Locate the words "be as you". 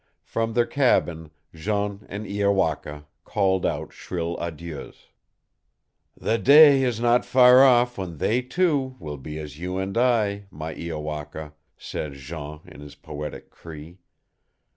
9.17-9.77